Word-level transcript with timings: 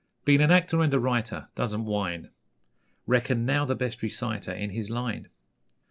Been 0.25 0.41
an 0.41 0.49
actor 0.49 0.81
and 0.81 0.91
a 0.95 0.99
writer 0.99 1.49
Doesn't 1.53 1.85
whine 1.85 2.31
Reckoned 3.05 3.45
now 3.45 3.65
the 3.65 3.75
best 3.75 4.01
reciter 4.01 4.51
In 4.51 4.71
his 4.71 4.89
line. 4.89 5.29